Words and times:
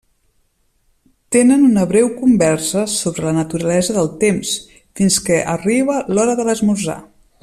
Tenen 1.35 1.65
una 1.65 1.83
breu 1.91 2.07
conversa 2.21 2.85
sobre 2.95 3.27
la 3.27 3.35
naturalesa 3.41 3.97
del 3.99 4.09
temps, 4.27 4.55
fins 5.01 5.19
que 5.29 5.39
arriba 5.57 6.03
l'hora 6.15 6.37
de 6.41 6.49
l'esmorzar. 6.49 6.99